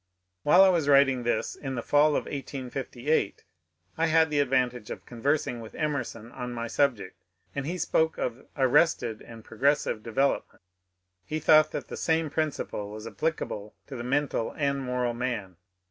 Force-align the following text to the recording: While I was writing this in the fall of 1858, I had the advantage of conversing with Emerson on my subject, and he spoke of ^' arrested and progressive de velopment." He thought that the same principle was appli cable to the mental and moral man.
While 0.41 0.63
I 0.63 0.69
was 0.69 0.89
writing 0.89 1.21
this 1.21 1.55
in 1.55 1.75
the 1.75 1.83
fall 1.83 2.15
of 2.15 2.25
1858, 2.25 3.43
I 3.99 4.07
had 4.07 4.31
the 4.31 4.39
advantage 4.39 4.89
of 4.89 5.05
conversing 5.05 5.61
with 5.61 5.75
Emerson 5.75 6.31
on 6.31 6.53
my 6.55 6.65
subject, 6.65 7.21
and 7.53 7.67
he 7.67 7.77
spoke 7.77 8.17
of 8.17 8.33
^' 8.33 8.45
arrested 8.57 9.21
and 9.21 9.43
progressive 9.45 10.01
de 10.01 10.11
velopment." 10.11 10.61
He 11.23 11.39
thought 11.39 11.69
that 11.73 11.87
the 11.89 11.97
same 11.97 12.31
principle 12.31 12.89
was 12.89 13.05
appli 13.05 13.37
cable 13.37 13.75
to 13.85 13.95
the 13.95 14.03
mental 14.03 14.55
and 14.57 14.81
moral 14.83 15.13
man. 15.13 15.57